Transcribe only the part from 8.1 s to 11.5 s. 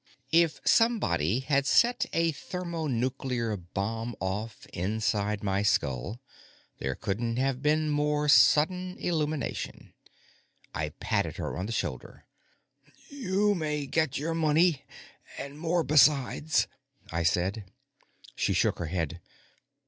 sudden illumination. I patted